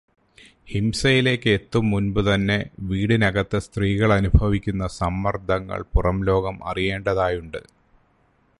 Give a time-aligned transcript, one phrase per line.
[0.69, 2.69] ഹിംസയിലേക്ക് എത്തും മുൻപുതന്നെ
[2.79, 7.61] വീടിനകത്ത് സ്ത്രീകൾ അനുഭവിക്കുന്ന സമ്മർദങ്ങൾ പുറം ലോകം അറിയേണ്ടതായുണ്ട്.